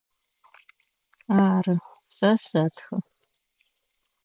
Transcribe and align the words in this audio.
Ары, 1.43 1.75
сэ 2.15 2.29
сэтхэ. 2.47 2.95